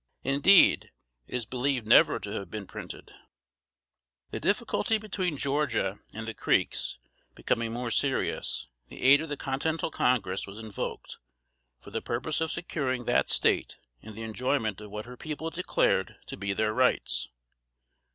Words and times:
Indeed, 0.23 0.89
it 1.27 1.35
is 1.35 1.45
believed 1.45 1.85
never 1.85 2.17
to 2.19 2.31
have 2.31 2.49
been 2.49 2.65
printed. 2.65 3.13
[Sidenote: 4.31 4.31
1785.] 4.31 4.31
The 4.31 4.47
difficulty 4.47 4.97
between 4.97 5.37
Georgia 5.37 5.99
and 6.11 6.27
the 6.27 6.33
Creeks 6.33 6.97
becoming 7.35 7.71
more 7.71 7.91
serious, 7.91 8.67
the 8.87 9.03
aid 9.03 9.21
of 9.21 9.29
the 9.29 9.37
Continental 9.37 9.91
Congress 9.91 10.47
was 10.47 10.57
invoked, 10.57 11.19
for 11.79 11.91
the 11.91 12.01
purpose 12.01 12.41
of 12.41 12.51
securing 12.51 13.05
that 13.05 13.29
State 13.29 13.77
in 14.01 14.15
the 14.15 14.23
enjoyment 14.23 14.81
of 14.81 14.89
what 14.89 15.05
her 15.05 15.15
people 15.15 15.51
declared 15.51 16.15
to 16.25 16.35
be 16.35 16.51
their 16.51 16.73
rights. 16.73 17.29